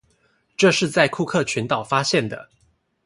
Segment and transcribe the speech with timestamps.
[0.57, 2.49] 這是在庫克群島發現的。